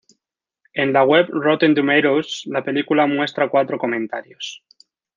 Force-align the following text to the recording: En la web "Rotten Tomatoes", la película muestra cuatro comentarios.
En 0.83 0.93
la 0.93 1.03
web 1.03 1.27
"Rotten 1.29 1.75
Tomatoes", 1.75 2.41
la 2.47 2.63
película 2.63 3.05
muestra 3.05 3.49
cuatro 3.49 3.77
comentarios. 3.77 4.63